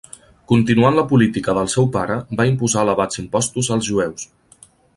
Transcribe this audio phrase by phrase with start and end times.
[0.51, 4.27] Continuant la política del seu pare va imposar elevats impostos als jueus.